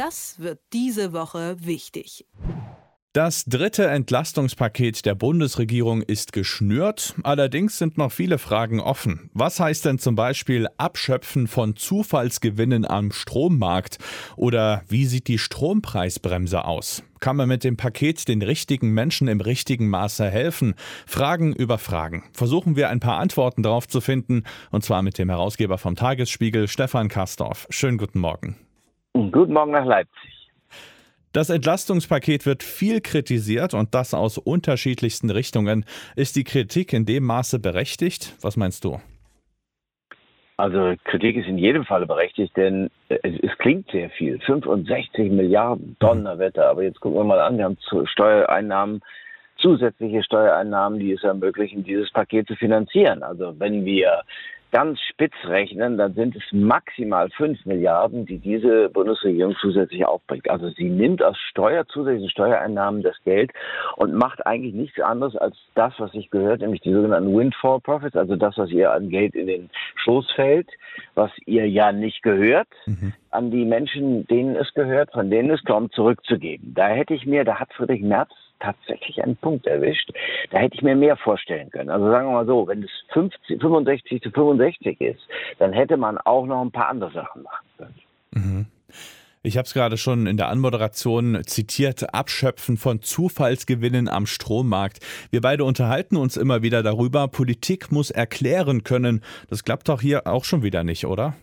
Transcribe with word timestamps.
Das 0.00 0.38
wird 0.38 0.60
diese 0.72 1.12
Woche 1.12 1.58
wichtig. 1.60 2.24
Das 3.12 3.44
dritte 3.44 3.86
Entlastungspaket 3.86 5.04
der 5.04 5.14
Bundesregierung 5.14 6.00
ist 6.00 6.32
geschnürt, 6.32 7.16
allerdings 7.22 7.76
sind 7.76 7.98
noch 7.98 8.10
viele 8.10 8.38
Fragen 8.38 8.80
offen. 8.80 9.28
Was 9.34 9.60
heißt 9.60 9.84
denn 9.84 9.98
zum 9.98 10.14
Beispiel 10.14 10.68
Abschöpfen 10.78 11.48
von 11.48 11.76
Zufallsgewinnen 11.76 12.86
am 12.86 13.12
Strommarkt? 13.12 13.98
Oder 14.36 14.84
wie 14.88 15.04
sieht 15.04 15.28
die 15.28 15.36
Strompreisbremse 15.36 16.64
aus? 16.64 17.02
Kann 17.18 17.36
man 17.36 17.48
mit 17.48 17.62
dem 17.62 17.76
Paket 17.76 18.26
den 18.26 18.40
richtigen 18.40 18.94
Menschen 18.94 19.28
im 19.28 19.42
richtigen 19.42 19.90
Maße 19.90 20.30
helfen? 20.30 20.76
Fragen 21.06 21.52
über 21.52 21.76
Fragen. 21.76 22.24
Versuchen 22.32 22.74
wir 22.74 22.88
ein 22.88 23.00
paar 23.00 23.18
Antworten 23.18 23.62
darauf 23.62 23.86
zu 23.86 24.00
finden, 24.00 24.44
und 24.70 24.82
zwar 24.82 25.02
mit 25.02 25.18
dem 25.18 25.28
Herausgeber 25.28 25.76
vom 25.76 25.94
Tagesspiegel, 25.94 26.68
Stefan 26.68 27.08
Kastorf. 27.08 27.66
Schönen 27.68 27.98
guten 27.98 28.20
Morgen. 28.20 28.56
Guten 29.12 29.52
Morgen 29.52 29.72
nach 29.72 29.84
Leipzig. 29.84 30.50
Das 31.32 31.48
Entlastungspaket 31.48 32.44
wird 32.44 32.62
viel 32.64 33.00
kritisiert 33.00 33.72
und 33.72 33.94
das 33.94 34.14
aus 34.14 34.36
unterschiedlichsten 34.36 35.30
Richtungen. 35.30 35.84
Ist 36.16 36.34
die 36.34 36.44
Kritik 36.44 36.92
in 36.92 37.06
dem 37.06 37.24
Maße 37.24 37.60
berechtigt? 37.60 38.34
Was 38.42 38.56
meinst 38.56 38.84
du? 38.84 39.00
Also 40.56 40.94
Kritik 41.04 41.36
ist 41.36 41.46
in 41.46 41.56
jedem 41.56 41.84
Falle 41.84 42.06
berechtigt, 42.06 42.54
denn 42.56 42.90
es, 43.08 43.34
es 43.42 43.56
klingt 43.58 43.90
sehr 43.92 44.10
viel. 44.10 44.38
65 44.40 45.30
Milliarden 45.30 45.96
Donnerwetter. 46.00 46.68
Aber 46.68 46.82
jetzt 46.82 47.00
gucken 47.00 47.18
wir 47.20 47.24
mal 47.24 47.40
an, 47.40 47.56
wir 47.56 47.64
haben 47.64 47.78
Steuereinnahmen, 48.04 49.00
zusätzliche 49.56 50.22
Steuereinnahmen, 50.22 50.98
die 50.98 51.12
es 51.12 51.22
ermöglichen, 51.22 51.84
dieses 51.84 52.10
Paket 52.10 52.48
zu 52.48 52.56
finanzieren. 52.56 53.22
Also 53.22 53.54
wenn 53.58 53.84
wir 53.84 54.22
ganz 54.70 55.00
spitz 55.00 55.34
rechnen, 55.44 55.98
dann 55.98 56.14
sind 56.14 56.36
es 56.36 56.42
maximal 56.52 57.30
5 57.30 57.66
Milliarden, 57.66 58.26
die 58.26 58.38
diese 58.38 58.88
Bundesregierung 58.88 59.56
zusätzlich 59.60 60.04
aufbringt. 60.04 60.48
Also 60.48 60.70
sie 60.70 60.88
nimmt 60.88 61.22
aus 61.22 61.36
Steuer, 61.50 61.86
zusätzlichen 61.86 62.30
Steuereinnahmen 62.30 63.02
das 63.02 63.16
Geld 63.24 63.52
und 63.96 64.14
macht 64.14 64.46
eigentlich 64.46 64.74
nichts 64.74 65.00
anderes 65.00 65.36
als 65.36 65.56
das, 65.74 65.94
was 65.98 66.12
sich 66.12 66.30
gehört, 66.30 66.60
nämlich 66.60 66.80
die 66.80 66.92
sogenannten 66.92 67.36
Windfall 67.36 67.80
Profits, 67.80 68.16
also 68.16 68.36
das, 68.36 68.56
was 68.56 68.70
ihr 68.70 68.92
an 68.92 69.10
Geld 69.10 69.34
in 69.34 69.46
den 69.46 69.70
Schoß 69.96 70.30
fällt, 70.32 70.68
was 71.14 71.30
ihr 71.46 71.68
ja 71.68 71.92
nicht 71.92 72.22
gehört, 72.22 72.68
mhm. 72.86 73.12
an 73.30 73.50
die 73.50 73.64
Menschen, 73.64 74.26
denen 74.26 74.56
es 74.56 74.72
gehört, 74.74 75.12
von 75.12 75.30
denen 75.30 75.50
es 75.50 75.62
kommt, 75.64 75.92
zurückzugeben. 75.94 76.74
Da 76.74 76.88
hätte 76.88 77.14
ich 77.14 77.26
mir, 77.26 77.44
da 77.44 77.58
hat 77.58 77.72
Friedrich 77.72 78.02
Merz 78.02 78.30
tatsächlich 78.60 79.22
einen 79.22 79.36
Punkt 79.36 79.66
erwischt. 79.66 80.10
Da 80.50 80.58
hätte 80.58 80.76
ich 80.76 80.82
mir 80.82 80.94
mehr 80.94 81.16
vorstellen 81.16 81.70
können. 81.70 81.90
Also 81.90 82.10
sagen 82.10 82.28
wir 82.28 82.32
mal 82.32 82.46
so, 82.46 82.66
wenn 82.68 82.82
es 82.82 82.90
50, 83.12 83.60
65 83.60 84.22
zu 84.22 84.30
65 84.30 85.00
ist, 85.00 85.22
dann 85.58 85.72
hätte 85.72 85.96
man 85.96 86.18
auch 86.18 86.46
noch 86.46 86.62
ein 86.62 86.70
paar 86.70 86.88
andere 86.88 87.10
Sachen 87.12 87.42
machen 87.42 87.66
können. 87.78 87.94
Mhm. 88.32 88.66
Ich 89.42 89.56
habe 89.56 89.64
es 89.64 89.72
gerade 89.72 89.96
schon 89.96 90.26
in 90.26 90.36
der 90.36 90.48
Anmoderation 90.48 91.40
zitiert, 91.46 92.12
Abschöpfen 92.12 92.76
von 92.76 93.00
Zufallsgewinnen 93.00 94.06
am 94.06 94.26
Strommarkt. 94.26 94.98
Wir 95.30 95.40
beide 95.40 95.64
unterhalten 95.64 96.18
uns 96.18 96.36
immer 96.36 96.60
wieder 96.60 96.82
darüber, 96.82 97.26
Politik 97.26 97.90
muss 97.90 98.10
erklären 98.10 98.84
können. 98.84 99.22
Das 99.48 99.64
klappt 99.64 99.88
doch 99.88 100.02
hier 100.02 100.26
auch 100.26 100.44
schon 100.44 100.62
wieder 100.62 100.84
nicht, 100.84 101.06
oder? 101.06 101.34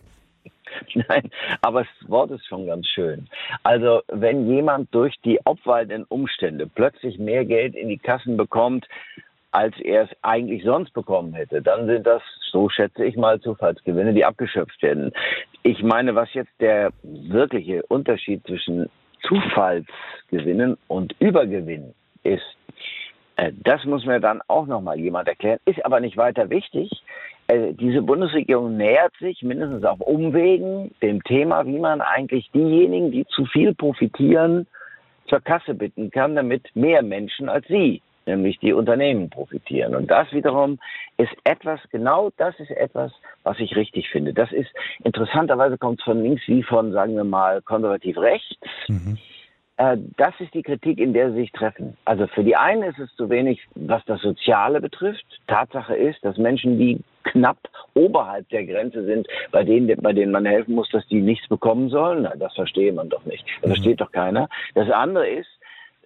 Nein, 1.10 1.30
aber 1.62 1.82
das 1.82 2.10
Wort 2.10 2.32
ist 2.32 2.46
schon 2.46 2.66
ganz 2.66 2.88
schön. 2.88 3.28
Also 3.64 4.02
wenn 4.08 4.50
jemand 4.50 4.94
durch 4.94 5.16
die 5.24 5.40
obwaltenden 5.46 6.06
Umstände 6.06 6.68
plötzlich 6.68 7.20
mehr 7.20 7.46
Geld 7.46 7.76
in 7.76 7.90
die 7.90 7.98
Kassen 7.98 8.38
bekommt, 8.38 8.88
als 9.52 9.76
er 9.80 10.04
es 10.04 10.10
eigentlich 10.24 10.64
sonst 10.64 10.94
bekommen 10.94 11.34
hätte, 11.34 11.62
dann 11.62 11.88
sind 11.88 12.06
das, 12.06 12.22
so 12.52 12.70
schätze 12.70 13.06
ich 13.06 13.16
mal, 13.16 13.40
Zufallsgewinne, 13.40 14.14
die 14.14 14.26
abgeschöpft 14.26 14.82
werden. 14.82 15.12
Ich 15.64 15.82
meine, 15.84 16.16
was 16.16 16.34
jetzt 16.34 16.52
der 16.60 16.92
wirkliche 17.04 17.84
Unterschied 17.84 18.46
zwischen 18.46 18.90
Zufallsgewinnen 19.24 20.78
und 20.88 21.16
Übergewinn 21.20 21.94
ist, 22.24 22.58
äh, 23.36 23.52
das 23.64 23.84
muss 23.86 24.06
mir 24.06 24.20
dann 24.20 24.42
auch 24.48 24.68
nochmal 24.68 25.00
jemand 25.00 25.28
erklären, 25.28 25.60
ist 25.66 25.84
aber 25.86 26.00
nicht 26.00 26.18
weiter 26.18 26.50
wichtig. 26.50 26.90
Äh, 27.48 27.74
diese 27.74 28.02
Bundesregierung 28.02 28.76
nähert 28.78 29.14
sich 29.20 29.42
mindestens 29.42 29.84
auf 29.86 30.02
Umwegen 30.02 30.92
dem 31.02 31.24
Thema, 31.24 31.66
wie 31.66 31.80
man 31.80 32.02
eigentlich 32.02 32.50
diejenigen, 32.52 33.12
die 33.12 33.26
zu 33.28 33.46
viel 33.46 33.74
profitieren, 33.74 34.68
zur 35.28 35.42
Kasse 35.42 35.74
bitten 35.74 36.12
kann, 36.12 36.36
damit 36.36 36.64
mehr 36.76 37.02
Menschen 37.02 37.50
als 37.50 37.68
sie, 37.68 38.02
nämlich 38.26 38.60
die 38.60 38.74
Unternehmen, 38.74 39.30
profitieren. 39.30 39.96
Und 39.96 40.10
das 40.10 40.32
wiederum 40.32 40.80
ist 41.18 41.34
etwas, 41.44 41.80
genau 41.92 42.32
das 42.38 42.58
ist 42.60 42.72
etwas, 42.72 43.12
was 43.44 43.60
ich 43.60 43.76
richtig 43.76 44.10
finde. 44.10 44.34
Das 44.34 44.52
ist 44.52 44.70
interessanterweise 45.04 45.78
kommt 45.78 46.00
es 46.00 46.06
von 46.06 46.22
links 46.22 46.44
wie 46.48 46.64
von, 46.64 46.92
sagen 46.92 47.16
wir 47.16 47.24
mal, 47.24 47.62
konservativ 47.62 48.18
rechts. 48.18 48.58
Mhm. 48.88 49.18
Äh, 49.78 49.98
das 50.18 50.34
ist 50.40 50.54
die 50.54 50.64
Kritik, 50.64 51.00
in 51.00 51.14
der 51.14 51.32
sie 51.32 51.42
sich 51.42 51.52
treffen. 51.52 51.96
Also 52.06 52.28
für 52.28 52.44
die 52.44 52.56
einen 52.56 52.84
ist 52.84 53.00
es 53.00 53.16
zu 53.16 53.30
wenig, 53.30 53.62
was 53.76 54.04
das 54.06 54.22
Soziale 54.22 54.82
betrifft. 54.82 55.26
Tatsache 55.48 55.96
ist, 55.96 56.24
dass 56.26 56.38
Menschen, 56.38 56.78
die 56.78 57.00
knapp 57.24 57.58
oberhalb 57.94 58.48
der 58.50 58.66
Grenze 58.66 59.06
sind, 59.06 59.28
bei 59.52 59.64
denen, 59.64 60.02
bei 60.02 60.14
denen 60.14 60.32
man 60.32 60.46
helfen 60.46 60.76
muss, 60.76 60.90
dass 60.90 61.08
die 61.08 61.22
nichts 61.22 61.48
bekommen 61.48 61.90
sollen, 61.90 62.28
das 62.40 62.54
versteht 62.56 62.96
man 62.96 63.10
doch 63.10 63.26
nicht. 63.26 63.46
Das 63.62 63.70
mhm. 63.70 63.74
versteht 63.76 64.02
doch 64.02 64.12
keiner. 64.12 64.50
Das 64.74 64.90
andere 64.90 65.28
ist, 65.28 65.50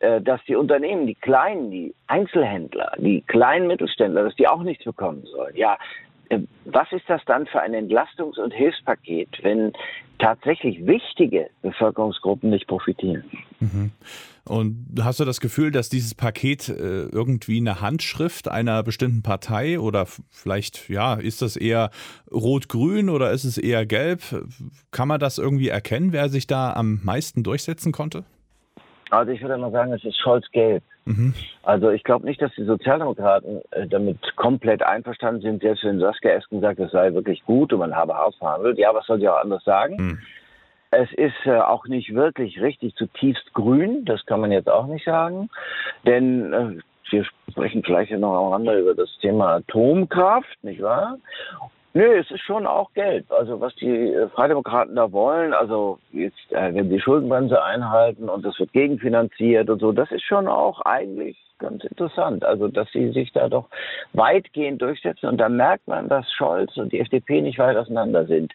äh, 0.01 0.19
dass 0.19 0.43
die 0.45 0.55
Unternehmen, 0.55 1.07
die 1.07 1.15
kleinen, 1.15 1.71
die 1.71 1.93
Einzelhändler, 2.07 2.91
die 2.97 3.21
kleinen 3.21 3.67
Mittelständler, 3.67 4.23
dass 4.23 4.35
die 4.35 4.47
auch 4.47 4.63
nichts 4.63 4.83
bekommen 4.83 5.23
sollen. 5.25 5.55
Ja, 5.55 5.77
was 6.65 6.91
ist 6.91 7.03
das 7.07 7.21
dann 7.25 7.45
für 7.47 7.61
ein 7.61 7.73
Entlastungs- 7.73 8.39
und 8.39 8.51
Hilfspaket, 8.51 9.29
wenn 9.43 9.73
tatsächlich 10.19 10.85
wichtige 10.85 11.49
Bevölkerungsgruppen 11.61 12.49
nicht 12.49 12.67
profitieren? 12.67 13.23
Mhm. 13.59 13.91
Und 14.43 14.87
hast 15.01 15.19
du 15.19 15.25
das 15.25 15.39
Gefühl, 15.39 15.71
dass 15.71 15.89
dieses 15.89 16.15
Paket 16.15 16.67
äh, 16.67 17.03
irgendwie 17.03 17.57
eine 17.57 17.79
Handschrift 17.79 18.47
einer 18.47 18.81
bestimmten 18.81 19.21
Partei 19.21 19.79
oder 19.79 20.07
vielleicht, 20.29 20.89
ja, 20.89 21.13
ist 21.13 21.43
das 21.43 21.55
eher 21.55 21.91
rot-grün 22.31 23.09
oder 23.09 23.31
ist 23.31 23.43
es 23.43 23.57
eher 23.57 23.85
gelb? 23.85 24.21
Kann 24.89 25.07
man 25.07 25.19
das 25.19 25.37
irgendwie 25.37 25.69
erkennen, 25.69 26.11
wer 26.11 26.29
sich 26.29 26.47
da 26.47 26.73
am 26.73 27.01
meisten 27.03 27.43
durchsetzen 27.43 27.91
konnte? 27.91 28.25
Also 29.11 29.33
ich 29.33 29.41
würde 29.41 29.57
mal 29.57 29.71
sagen, 29.71 29.91
es 29.91 30.03
ist 30.05 30.17
Scholz-Gelb. 30.17 30.83
Mhm. 31.05 31.33
Also 31.63 31.89
ich 31.89 32.03
glaube 32.03 32.25
nicht, 32.25 32.41
dass 32.41 32.51
die 32.55 32.63
Sozialdemokraten 32.63 33.61
äh, 33.71 33.85
damit 33.87 34.17
komplett 34.37 34.81
einverstanden 34.81 35.41
sind, 35.41 35.61
selbst 35.61 35.83
wenn 35.83 35.99
Saskia 35.99 36.31
Esken 36.31 36.61
sagt, 36.61 36.79
es 36.79 36.91
sei 36.91 37.13
wirklich 37.13 37.43
gut 37.43 37.73
und 37.73 37.79
man 37.79 37.95
habe 37.95 38.13
hart 38.13 38.35
verhandelt. 38.35 38.77
Ja, 38.77 38.93
was 38.93 39.05
soll 39.05 39.19
sie 39.19 39.27
auch 39.27 39.41
anders 39.41 39.63
sagen? 39.65 39.97
Mhm. 39.97 40.19
Es 40.91 41.11
ist 41.13 41.45
äh, 41.45 41.59
auch 41.59 41.85
nicht 41.87 42.13
wirklich 42.13 42.61
richtig 42.61 42.95
zutiefst 42.95 43.53
grün, 43.53 44.05
das 44.05 44.25
kann 44.25 44.39
man 44.39 44.51
jetzt 44.51 44.69
auch 44.69 44.87
nicht 44.87 45.05
sagen. 45.05 45.49
Denn 46.05 46.53
äh, 46.53 46.79
wir 47.09 47.25
sprechen 47.49 47.83
vielleicht 47.83 48.11
noch 48.13 48.45
am 48.45 48.53
Rande 48.53 48.79
über 48.79 48.95
das 48.95 49.09
Thema 49.19 49.55
Atomkraft, 49.55 50.63
nicht 50.63 50.81
wahr? 50.81 51.17
Nö, 51.93 52.17
es 52.17 52.31
ist 52.31 52.41
schon 52.41 52.65
auch 52.65 52.93
Geld. 52.93 53.29
Also 53.31 53.59
was 53.59 53.75
die 53.75 54.13
äh, 54.13 54.29
Freidemokraten 54.29 54.95
da 54.95 55.11
wollen, 55.11 55.53
also 55.53 55.99
jetzt, 56.13 56.51
äh, 56.51 56.73
wenn 56.73 56.89
sie 56.89 57.01
Schuldenbremse 57.01 57.61
einhalten 57.61 58.29
und 58.29 58.45
das 58.45 58.57
wird 58.59 58.71
gegenfinanziert 58.71 59.69
und 59.69 59.79
so, 59.79 59.91
das 59.91 60.09
ist 60.11 60.23
schon 60.23 60.47
auch 60.47 60.79
eigentlich 60.81 61.37
ganz 61.59 61.83
interessant. 61.83 62.45
Also 62.45 62.69
dass 62.69 62.89
sie 62.93 63.11
sich 63.11 63.33
da 63.33 63.49
doch 63.49 63.67
weitgehend 64.13 64.81
durchsetzen 64.81 65.27
und 65.27 65.37
da 65.37 65.49
merkt 65.49 65.85
man, 65.87 66.07
dass 66.07 66.31
Scholz 66.31 66.77
und 66.77 66.93
die 66.93 66.99
FDP 67.01 67.41
nicht 67.41 67.59
weit 67.59 67.75
auseinander 67.75 68.25
sind. 68.25 68.53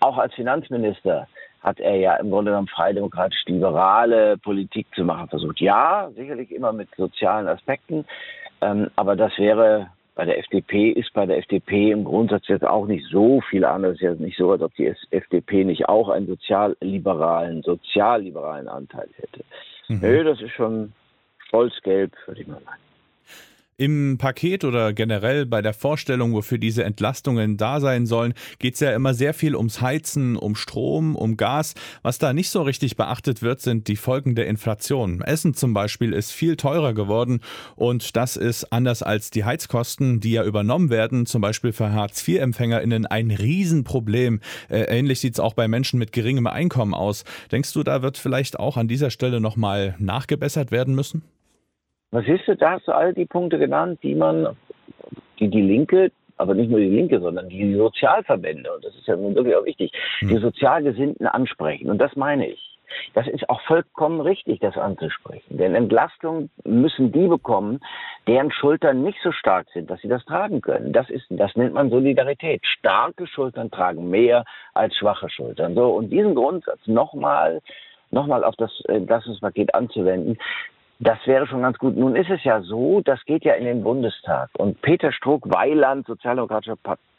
Auch 0.00 0.16
als 0.16 0.32
Finanzminister 0.32 1.28
hat 1.62 1.80
er 1.80 1.96
ja 1.96 2.16
im 2.16 2.30
Grunde 2.30 2.52
genommen 2.52 2.68
freidemokratisch-liberale 2.68 4.38
Politik 4.38 4.86
zu 4.94 5.04
machen 5.04 5.28
versucht. 5.28 5.60
Ja, 5.60 6.08
sicherlich 6.16 6.50
immer 6.52 6.72
mit 6.72 6.88
sozialen 6.96 7.48
Aspekten, 7.48 8.06
ähm, 8.62 8.90
aber 8.96 9.14
das 9.14 9.36
wäre 9.36 9.88
bei 10.18 10.24
der 10.24 10.36
FDP 10.40 10.90
ist 10.90 11.12
bei 11.12 11.26
der 11.26 11.38
FDP 11.38 11.92
im 11.92 12.02
Grundsatz 12.02 12.48
jetzt 12.48 12.64
auch 12.64 12.88
nicht 12.88 13.06
so 13.08 13.40
viel 13.40 13.64
anders. 13.64 13.92
Es 13.92 13.96
ist 13.98 14.02
ja 14.02 14.14
nicht 14.14 14.36
so, 14.36 14.50
als 14.50 14.62
ob 14.62 14.74
die 14.74 14.92
FDP 15.12 15.62
nicht 15.62 15.88
auch 15.88 16.08
einen 16.08 16.26
sozialliberalen, 16.26 17.62
sozialliberalen 17.62 18.66
Anteil 18.66 19.08
hätte. 19.14 19.44
Mhm. 19.86 20.00
Nö, 20.00 20.24
das 20.24 20.42
ist 20.42 20.50
schon 20.50 20.92
vollsgelb, 21.50 22.12
würde 22.26 22.40
ich 22.40 22.48
mal 22.48 22.60
sagen. 22.64 22.87
Im 23.80 24.18
Paket 24.18 24.64
oder 24.64 24.92
generell 24.92 25.46
bei 25.46 25.62
der 25.62 25.72
Vorstellung, 25.72 26.32
wofür 26.32 26.58
diese 26.58 26.82
Entlastungen 26.82 27.56
da 27.56 27.78
sein 27.78 28.06
sollen, 28.06 28.34
geht 28.58 28.74
es 28.74 28.80
ja 28.80 28.90
immer 28.90 29.14
sehr 29.14 29.32
viel 29.32 29.54
ums 29.54 29.80
Heizen, 29.80 30.34
um 30.34 30.56
Strom, 30.56 31.14
um 31.14 31.36
Gas. 31.36 31.74
Was 32.02 32.18
da 32.18 32.32
nicht 32.32 32.50
so 32.50 32.62
richtig 32.62 32.96
beachtet 32.96 33.40
wird, 33.40 33.60
sind 33.60 33.86
die 33.86 33.94
Folgen 33.94 34.34
der 34.34 34.48
Inflation. 34.48 35.20
Essen 35.20 35.54
zum 35.54 35.74
Beispiel 35.74 36.12
ist 36.12 36.32
viel 36.32 36.56
teurer 36.56 36.92
geworden 36.92 37.38
und 37.76 38.16
das 38.16 38.36
ist 38.36 38.72
anders 38.72 39.04
als 39.04 39.30
die 39.30 39.44
Heizkosten, 39.44 40.18
die 40.18 40.32
ja 40.32 40.42
übernommen 40.42 40.90
werden, 40.90 41.24
zum 41.24 41.40
Beispiel 41.40 41.72
für 41.72 41.92
Hartz-IV-EmpfängerInnen 41.92 43.06
ein 43.06 43.30
Riesenproblem. 43.30 44.40
Äh, 44.68 44.86
ähnlich 44.98 45.20
sieht 45.20 45.34
es 45.34 45.40
auch 45.40 45.54
bei 45.54 45.68
Menschen 45.68 46.00
mit 46.00 46.10
geringem 46.10 46.48
Einkommen 46.48 46.94
aus. 46.94 47.22
Denkst 47.52 47.72
du, 47.74 47.84
da 47.84 48.02
wird 48.02 48.18
vielleicht 48.18 48.58
auch 48.58 48.76
an 48.76 48.88
dieser 48.88 49.10
Stelle 49.10 49.40
nochmal 49.40 49.94
nachgebessert 50.00 50.72
werden 50.72 50.96
müssen? 50.96 51.22
Was 52.10 52.26
ist 52.26 52.42
da 52.58 52.72
hast 52.72 52.88
du 52.88 52.92
all 52.92 53.12
die 53.12 53.26
Punkte 53.26 53.58
genannt, 53.58 54.00
die 54.02 54.14
man, 54.14 54.56
die 55.38 55.48
die 55.48 55.62
Linke, 55.62 56.10
aber 56.38 56.54
nicht 56.54 56.70
nur 56.70 56.80
die 56.80 56.88
Linke, 56.88 57.20
sondern 57.20 57.48
die 57.48 57.74
Sozialverbände, 57.74 58.72
und 58.72 58.84
das 58.84 58.94
ist 58.94 59.06
ja 59.06 59.16
nun 59.16 59.34
wirklich 59.34 59.56
auch 59.56 59.64
wichtig, 59.64 59.92
mhm. 60.20 60.28
die 60.28 60.38
Sozialgesinnten 60.38 61.26
ansprechen. 61.26 61.90
Und 61.90 61.98
das 61.98 62.16
meine 62.16 62.48
ich. 62.48 62.78
Das 63.12 63.26
ist 63.26 63.48
auch 63.50 63.60
vollkommen 63.62 64.20
richtig, 64.22 64.60
das 64.60 64.76
anzusprechen. 64.78 65.58
Denn 65.58 65.74
Entlastung 65.74 66.48
müssen 66.64 67.12
die 67.12 67.26
bekommen, 67.26 67.80
deren 68.26 68.50
Schultern 68.50 69.02
nicht 69.02 69.18
so 69.22 69.30
stark 69.30 69.66
sind, 69.74 69.90
dass 69.90 70.00
sie 70.00 70.08
das 70.08 70.24
tragen 70.24 70.62
können. 70.62 70.94
Das 70.94 71.10
ist, 71.10 71.26
das 71.28 71.54
nennt 71.54 71.74
man 71.74 71.90
Solidarität. 71.90 72.64
Starke 72.66 73.26
Schultern 73.26 73.70
tragen 73.70 74.08
mehr 74.08 74.44
als 74.72 74.96
schwache 74.96 75.28
Schultern. 75.28 75.74
So. 75.74 75.90
Und 75.90 76.08
diesen 76.08 76.34
Grundsatz 76.34 76.80
nochmal, 76.86 77.60
nochmal 78.10 78.42
auf 78.42 78.56
das 78.56 78.70
Entlastungspaket 78.86 79.74
anzuwenden, 79.74 80.38
das 81.00 81.18
wäre 81.26 81.46
schon 81.46 81.62
ganz 81.62 81.78
gut. 81.78 81.96
Nun 81.96 82.16
ist 82.16 82.30
es 82.30 82.42
ja 82.44 82.60
so, 82.60 83.00
das 83.02 83.24
geht 83.24 83.44
ja 83.44 83.54
in 83.54 83.64
den 83.64 83.82
Bundestag. 83.82 84.50
Und 84.58 84.80
Peter 84.82 85.12
Struck-Weiland, 85.12 86.06
sozialdemokratischer 86.06 86.76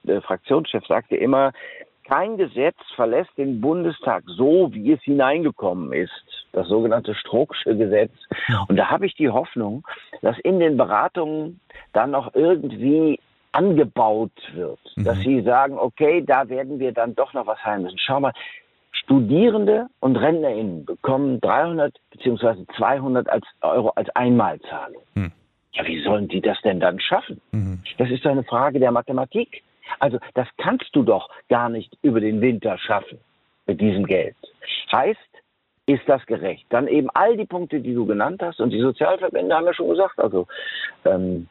äh, 0.08 0.20
Fraktionschef, 0.22 0.86
sagte 0.86 1.16
immer, 1.16 1.54
kein 2.04 2.38
Gesetz 2.38 2.78
verlässt 2.96 3.30
den 3.38 3.62
Bundestag 3.62 4.24
so, 4.26 4.74
wie 4.74 4.94
es 4.94 5.02
hineingekommen 5.04 5.94
ist. 5.94 6.12
Das 6.52 6.68
sogenannte 6.68 7.14
Strucksche 7.14 7.78
Gesetz. 7.78 8.12
Und 8.68 8.78
da 8.78 8.90
habe 8.90 9.06
ich 9.06 9.14
die 9.14 9.30
Hoffnung, 9.30 9.88
dass 10.22 10.38
in 10.40 10.60
den 10.60 10.76
Beratungen 10.76 11.60
dann 11.94 12.12
noch 12.12 12.34
irgendwie 12.34 13.20
angebaut 13.52 14.32
wird. 14.54 14.80
Mhm. 14.96 15.04
Dass 15.04 15.20
sie 15.20 15.42
sagen, 15.42 15.78
okay, 15.78 16.24
da 16.26 16.50
werden 16.50 16.80
wir 16.80 16.92
dann 16.92 17.16
doch 17.16 17.34
noch 17.34 17.46
was 17.46 17.60
haben 17.60 17.84
müssen. 17.84 18.00
Schau 18.00 18.20
mal, 18.20 18.34
Studierende 19.10 19.88
und 20.02 20.18
RentnerInnen 20.18 20.86
bekommen 20.86 21.42
300 21.42 22.00
bzw. 22.12 22.64
200 22.78 23.28
als 23.28 23.44
Euro 23.62 23.90
als 23.96 24.08
Einmalzahlung. 24.12 25.02
Mhm. 25.16 25.32
Ja, 25.72 25.88
wie 25.88 26.04
sollen 26.04 26.28
die 26.28 26.42
das 26.42 26.62
denn 26.62 26.80
dann 26.80 27.00
schaffen? 27.00 27.42
Mhm. 27.52 27.82
Das 27.98 28.12
ist 28.12 28.24
doch 28.24 28.30
eine 28.30 28.44
Frage 28.44 28.80
der 28.80 28.92
Mathematik. 28.92 29.64
Also 29.98 30.20
das 30.36 30.48
kannst 30.58 30.96
du 30.96 31.02
doch 31.02 31.28
gar 31.50 31.70
nicht 31.70 31.98
über 32.04 32.20
den 32.20 32.40
Winter 32.40 32.78
schaffen 32.78 33.18
mit 33.66 33.82
diesem 33.82 34.06
Geld. 34.06 34.36
Heißt, 34.92 35.18
ist 35.88 36.04
das 36.06 36.24
gerecht? 36.28 36.68
Dann 36.70 36.88
eben 36.88 37.10
all 37.16 37.36
die 37.36 37.48
Punkte, 37.48 37.80
die 37.80 37.96
du 37.96 38.06
genannt 38.06 38.44
hast 38.44 38.60
und 38.60 38.70
die 38.70 38.80
Sozialverbände 38.80 39.56
haben 39.56 39.66
ja 39.66 39.74
schon 39.74 39.90
gesagt, 39.90 40.20
also 40.20 40.46
ähm, 41.06 41.48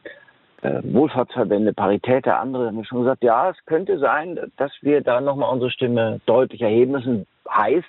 äh, 0.61 0.79
Wohlfahrtsverbände, 0.83 1.73
Paritäter, 1.73 2.39
andere 2.39 2.67
haben 2.67 2.77
ja 2.77 2.85
schon 2.85 2.99
gesagt, 2.99 3.21
ja, 3.21 3.49
es 3.49 3.57
könnte 3.65 3.99
sein, 3.99 4.39
dass 4.55 4.71
wir 4.79 5.01
da 5.01 5.19
nochmal 5.19 5.51
unsere 5.51 5.71
Stimme 5.71 6.21
deutlich 6.25 6.61
erheben 6.61 6.93
müssen. 6.93 7.27
Heißt, 7.53 7.85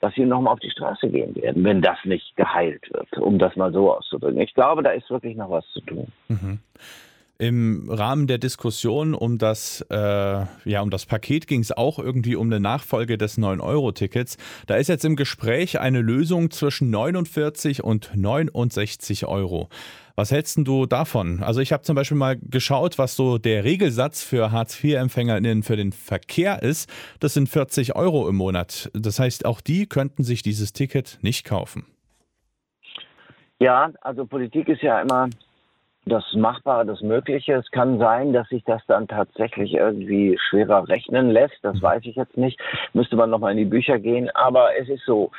dass 0.00 0.14
sie 0.14 0.24
nochmal 0.24 0.54
auf 0.54 0.60
die 0.60 0.70
Straße 0.70 1.08
gehen 1.08 1.34
werden, 1.36 1.64
wenn 1.64 1.80
das 1.80 1.98
nicht 2.04 2.36
geheilt 2.36 2.92
wird, 2.92 3.16
um 3.18 3.38
das 3.38 3.54
mal 3.54 3.72
so 3.72 3.94
auszudrücken. 3.94 4.40
Ich 4.40 4.52
glaube, 4.52 4.82
da 4.82 4.90
ist 4.90 5.08
wirklich 5.10 5.36
noch 5.36 5.50
was 5.50 5.66
zu 5.68 5.80
tun. 5.80 6.08
Mhm. 6.28 6.58
Im 7.42 7.90
Rahmen 7.90 8.28
der 8.28 8.38
Diskussion 8.38 9.14
um 9.14 9.36
das, 9.36 9.84
äh, 9.90 9.96
ja, 9.96 10.80
um 10.80 10.90
das 10.90 11.06
Paket 11.06 11.48
ging 11.48 11.58
es 11.58 11.72
auch 11.72 11.98
irgendwie 11.98 12.36
um 12.36 12.46
eine 12.46 12.60
Nachfolge 12.60 13.18
des 13.18 13.36
9-Euro-Tickets. 13.36 14.36
Da 14.68 14.76
ist 14.76 14.86
jetzt 14.86 15.04
im 15.04 15.16
Gespräch 15.16 15.80
eine 15.80 16.02
Lösung 16.02 16.52
zwischen 16.52 16.90
49 16.90 17.82
und 17.82 18.12
69 18.14 19.26
Euro. 19.26 19.68
Was 20.14 20.30
hältst 20.30 20.56
du 20.58 20.86
davon? 20.86 21.42
Also 21.42 21.58
ich 21.58 21.72
habe 21.72 21.82
zum 21.82 21.96
Beispiel 21.96 22.16
mal 22.16 22.38
geschaut, 22.40 22.96
was 22.96 23.16
so 23.16 23.38
der 23.38 23.64
Regelsatz 23.64 24.22
für 24.22 24.52
Hartz-IV-EmpfängerInnen 24.52 25.64
für 25.64 25.74
den 25.74 25.90
Verkehr 25.90 26.62
ist. 26.62 26.88
Das 27.18 27.34
sind 27.34 27.48
40 27.48 27.96
Euro 27.96 28.28
im 28.28 28.36
Monat. 28.36 28.88
Das 28.94 29.18
heißt, 29.18 29.46
auch 29.46 29.60
die 29.60 29.86
könnten 29.86 30.22
sich 30.22 30.42
dieses 30.42 30.72
Ticket 30.72 31.18
nicht 31.22 31.44
kaufen. 31.44 31.86
Ja, 33.58 33.90
also 34.00 34.26
Politik 34.26 34.68
ist 34.68 34.82
ja 34.82 35.00
immer 35.00 35.28
das 36.04 36.24
Machbare, 36.34 36.84
das 36.84 37.00
Mögliche. 37.00 37.54
Es 37.54 37.70
kann 37.70 37.98
sein, 37.98 38.32
dass 38.32 38.48
sich 38.48 38.64
das 38.64 38.82
dann 38.86 39.06
tatsächlich 39.06 39.74
irgendwie 39.74 40.36
schwerer 40.38 40.88
rechnen 40.88 41.30
lässt. 41.30 41.58
Das 41.62 41.76
mhm. 41.76 41.82
weiß 41.82 42.02
ich 42.04 42.16
jetzt 42.16 42.36
nicht. 42.36 42.60
Müsste 42.92 43.16
man 43.16 43.30
nochmal 43.30 43.52
in 43.52 43.58
die 43.58 43.64
Bücher 43.64 43.98
gehen. 43.98 44.30
Aber 44.34 44.76
es 44.78 44.88
ist 44.88 45.04
so. 45.04 45.30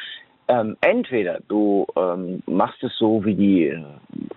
Ähm, 0.49 0.75
entweder 0.81 1.39
du 1.47 1.85
ähm, 1.95 2.43
machst 2.45 2.83
es 2.83 2.91
so 2.97 3.23
wie 3.23 3.33
die 3.33 3.67
äh, 3.69 3.81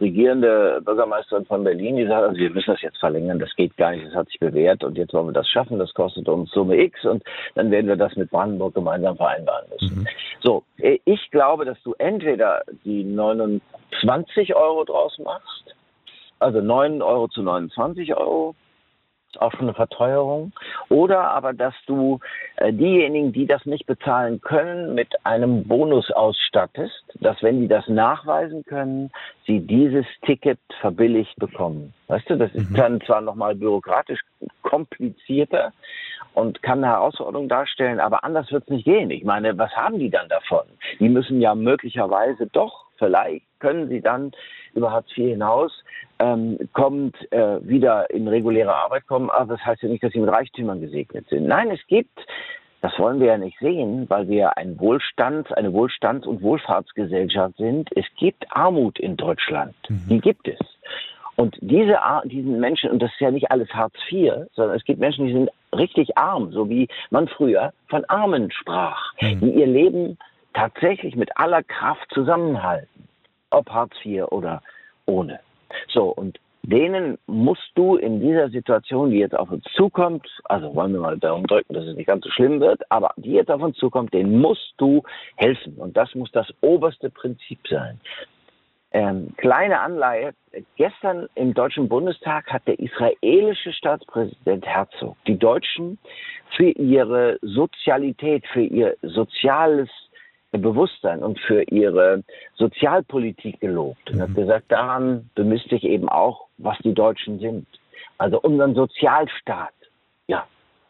regierende 0.00 0.80
Bürgermeisterin 0.84 1.46
von 1.46 1.64
Berlin, 1.64 1.96
die 1.96 2.06
sagt, 2.06 2.22
also 2.22 2.36
wir 2.36 2.50
müssen 2.50 2.70
das 2.70 2.80
jetzt 2.80 2.98
verlängern, 2.98 3.40
das 3.40 3.52
geht 3.56 3.76
gar 3.76 3.90
nicht, 3.90 4.06
das 4.06 4.14
hat 4.14 4.28
sich 4.28 4.38
bewährt 4.38 4.84
und 4.84 4.96
jetzt 4.96 5.12
wollen 5.12 5.26
wir 5.26 5.32
das 5.32 5.48
schaffen, 5.48 5.80
das 5.80 5.92
kostet 5.94 6.28
uns 6.28 6.52
Summe 6.52 6.76
X 6.76 7.04
und 7.04 7.24
dann 7.56 7.72
werden 7.72 7.88
wir 7.88 7.96
das 7.96 8.14
mit 8.14 8.30
Brandenburg 8.30 8.74
gemeinsam 8.74 9.16
vereinbaren 9.16 9.66
müssen. 9.68 9.98
Mhm. 9.98 10.06
So, 10.44 10.62
äh, 10.78 11.00
ich 11.06 11.28
glaube, 11.32 11.64
dass 11.64 11.82
du 11.82 11.92
entweder 11.98 12.62
die 12.84 13.02
29 13.02 14.54
Euro 14.54 14.84
draus 14.84 15.18
machst 15.18 15.75
also 16.38 16.60
9 16.60 17.02
Euro 17.02 17.28
zu 17.28 17.42
29 17.42 18.14
Euro 18.14 18.54
ist 19.36 19.40
auch 19.42 19.52
schon 19.52 19.62
eine 19.62 19.74
Verteuerung. 19.74 20.52
Oder 20.88 21.30
aber, 21.30 21.52
dass 21.52 21.74
du 21.86 22.20
äh, 22.56 22.72
diejenigen, 22.72 23.32
die 23.32 23.46
das 23.46 23.64
nicht 23.66 23.86
bezahlen 23.86 24.40
können, 24.40 24.94
mit 24.94 25.14
einem 25.24 25.64
Bonus 25.64 26.10
ausstattest, 26.10 27.02
dass 27.20 27.42
wenn 27.42 27.60
die 27.60 27.68
das 27.68 27.86
nachweisen 27.88 28.64
können, 28.64 29.10
sie 29.46 29.60
dieses 29.60 30.06
Ticket 30.24 30.58
verbilligt 30.80 31.36
bekommen. 31.36 31.92
Weißt 32.08 32.30
du, 32.30 32.36
das 32.36 32.54
ist 32.54 32.70
mhm. 32.70 32.76
dann 32.76 33.00
zwar 33.02 33.20
nochmal 33.20 33.54
bürokratisch 33.54 34.20
komplizierter 34.62 35.72
und 36.36 36.62
kann 36.62 36.84
eine 36.84 36.92
Herausforderung 36.92 37.48
darstellen, 37.48 37.98
aber 37.98 38.22
anders 38.22 38.52
wird 38.52 38.64
es 38.64 38.68
nicht 38.68 38.84
gehen. 38.84 39.10
Ich 39.10 39.24
meine, 39.24 39.56
was 39.56 39.72
haben 39.72 39.98
die 39.98 40.10
dann 40.10 40.28
davon? 40.28 40.64
Die 41.00 41.08
müssen 41.08 41.40
ja 41.40 41.54
möglicherweise 41.54 42.46
doch 42.46 42.86
vielleicht 42.98 43.44
können 43.58 43.88
sie 43.88 44.02
dann 44.02 44.32
über 44.74 44.92
Hartz 44.92 45.08
IV 45.16 45.30
hinaus 45.30 45.72
ähm, 46.18 46.58
kommend 46.74 47.16
äh, 47.32 47.66
wieder 47.66 48.10
in 48.10 48.28
reguläre 48.28 48.74
Arbeit 48.74 49.06
kommen. 49.06 49.30
Aber 49.30 49.56
das 49.56 49.64
heißt 49.64 49.82
ja 49.82 49.88
nicht, 49.88 50.02
dass 50.02 50.12
sie 50.12 50.20
mit 50.20 50.30
Reichtümern 50.30 50.80
gesegnet 50.80 51.26
sind. 51.28 51.46
Nein, 51.46 51.70
es 51.70 51.80
gibt, 51.86 52.18
das 52.82 52.98
wollen 52.98 53.18
wir 53.18 53.28
ja 53.28 53.38
nicht 53.38 53.58
sehen, 53.58 54.04
weil 54.08 54.28
wir 54.28 54.58
ein 54.58 54.78
Wohlstands-, 54.78 55.52
eine 55.52 55.72
Wohlstands- 55.72 56.26
und 56.26 56.42
Wohlfahrtsgesellschaft 56.42 57.56
sind. 57.56 57.88
Es 57.96 58.04
gibt 58.18 58.44
Armut 58.50 58.98
in 58.98 59.16
Deutschland. 59.16 59.74
Mhm. 59.88 60.04
Die 60.08 60.20
gibt 60.20 60.48
es. 60.48 60.58
Und 61.36 61.56
diese, 61.60 61.98
diesen 62.24 62.60
Menschen, 62.60 62.90
und 62.90 63.02
das 63.02 63.12
ist 63.12 63.20
ja 63.20 63.30
nicht 63.30 63.50
alles 63.50 63.68
Hartz 63.70 63.94
IV, 64.10 64.32
sondern 64.54 64.76
es 64.76 64.84
gibt 64.84 65.00
Menschen, 65.00 65.26
die 65.26 65.32
sind 65.32 65.50
richtig 65.74 66.16
arm, 66.16 66.50
so 66.52 66.68
wie 66.68 66.88
man 67.10 67.28
früher 67.28 67.72
von 67.88 68.04
Armen 68.06 68.50
sprach, 68.50 69.12
mhm. 69.20 69.40
die 69.40 69.50
ihr 69.50 69.66
Leben 69.66 70.18
tatsächlich 70.54 71.14
mit 71.14 71.36
aller 71.36 71.62
Kraft 71.62 72.10
zusammenhalten, 72.12 73.08
ob 73.50 73.68
Hartz 73.68 73.92
IV 74.04 74.24
oder 74.30 74.62
ohne. 75.04 75.40
So, 75.88 76.04
und 76.06 76.38
denen 76.62 77.16
musst 77.26 77.70
du 77.76 77.96
in 77.96 78.20
dieser 78.20 78.48
Situation, 78.48 79.10
die 79.10 79.18
jetzt 79.18 79.36
auf 79.36 79.50
uns 79.50 79.64
zukommt, 79.74 80.26
also 80.44 80.74
wollen 80.74 80.92
wir 80.92 81.00
mal 81.00 81.18
darum 81.18 81.46
drücken, 81.46 81.74
dass 81.74 81.84
es 81.84 81.96
nicht 81.96 82.08
ganz 82.08 82.24
so 82.24 82.30
schlimm 82.30 82.60
wird, 82.60 82.80
aber 82.90 83.12
die 83.16 83.32
jetzt 83.32 83.50
auf 83.50 83.62
uns 83.62 83.76
zukommt, 83.76 84.12
denen 84.12 84.40
musst 84.40 84.74
du 84.78 85.02
helfen. 85.36 85.76
Und 85.76 85.96
das 85.96 86.14
muss 86.14 86.32
das 86.32 86.52
oberste 86.62 87.10
Prinzip 87.10 87.60
sein. 87.68 88.00
Ähm, 88.96 89.34
kleine 89.36 89.80
Anleihe. 89.80 90.32
Gestern 90.76 91.28
im 91.34 91.52
Deutschen 91.52 91.86
Bundestag 91.86 92.46
hat 92.46 92.66
der 92.66 92.78
israelische 92.78 93.74
Staatspräsident 93.74 94.64
Herzog 94.64 95.18
die 95.26 95.38
Deutschen 95.38 95.98
für 96.56 96.70
ihre 96.70 97.38
Sozialität, 97.42 98.46
für 98.54 98.62
ihr 98.62 98.96
soziales 99.02 99.90
Bewusstsein 100.50 101.22
und 101.22 101.38
für 101.40 101.62
ihre 101.64 102.24
Sozialpolitik 102.54 103.60
gelobt 103.60 104.10
und 104.10 104.22
hat 104.22 104.30
mhm. 104.30 104.34
gesagt, 104.34 104.72
daran 104.72 105.28
bemisst 105.34 105.68
sich 105.68 105.84
eben 105.84 106.08
auch, 106.08 106.46
was 106.56 106.78
die 106.78 106.94
Deutschen 106.94 107.38
sind. 107.38 107.66
Also 108.16 108.40
unseren 108.40 108.74
Sozialstaat. 108.74 109.74
Ja, 110.26 110.46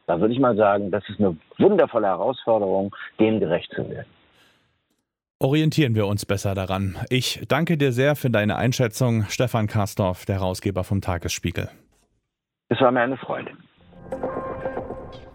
da 0.07 0.21
würde 0.21 0.33
ich 0.33 0.39
mal 0.39 0.55
sagen, 0.55 0.93
das 0.93 1.03
ist 1.09 1.19
eine 1.19 1.37
wundervolle 1.59 2.07
Herausforderung, 2.07 2.95
dem 3.19 3.41
gerecht 3.41 3.73
zu 3.73 3.91
werden. 3.91 4.16
Orientieren 5.39 5.95
wir 5.95 6.07
uns 6.07 6.25
besser 6.25 6.55
daran. 6.55 6.97
Ich 7.11 7.43
danke 7.47 7.77
dir 7.77 7.93
sehr 7.93 8.17
für 8.17 8.31
deine 8.31 8.57
Einschätzung, 8.57 9.27
Stefan 9.29 9.67
Karsdorf, 9.67 10.25
der 10.25 10.37
Herausgeber 10.37 10.83
vom 10.83 11.03
Tagesspiegel. 11.03 11.69
Es 12.71 12.81
war 12.81 12.91
mir 12.91 13.03
eine 13.03 13.19
Freude. 13.19 13.51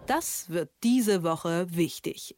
Das 0.08 0.50
wird 0.50 0.70
diese 0.82 1.22
Woche 1.22 1.66
wichtig. 1.70 2.36